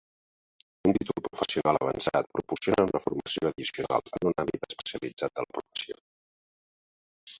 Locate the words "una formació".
2.91-3.51